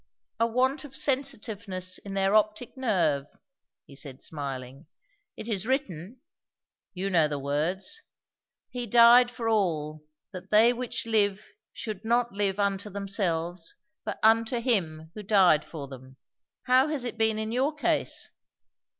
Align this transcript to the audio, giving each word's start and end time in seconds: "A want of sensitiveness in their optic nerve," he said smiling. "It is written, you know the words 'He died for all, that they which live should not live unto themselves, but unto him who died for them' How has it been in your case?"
"A 0.39 0.47
want 0.47 0.83
of 0.83 0.95
sensitiveness 0.95 1.99
in 1.99 2.15
their 2.15 2.33
optic 2.33 2.75
nerve," 2.75 3.27
he 3.85 3.95
said 3.95 4.19
smiling. 4.23 4.87
"It 5.37 5.47
is 5.47 5.67
written, 5.67 6.21
you 6.95 7.11
know 7.11 7.27
the 7.27 7.37
words 7.37 8.01
'He 8.71 8.87
died 8.87 9.29
for 9.29 9.47
all, 9.47 10.03
that 10.33 10.49
they 10.49 10.73
which 10.73 11.05
live 11.05 11.45
should 11.71 12.03
not 12.03 12.31
live 12.31 12.57
unto 12.59 12.89
themselves, 12.89 13.75
but 14.03 14.17
unto 14.23 14.59
him 14.59 15.11
who 15.13 15.21
died 15.21 15.63
for 15.63 15.87
them' 15.87 16.17
How 16.63 16.87
has 16.87 17.03
it 17.03 17.15
been 17.15 17.37
in 17.37 17.51
your 17.51 17.71
case?" 17.75 18.31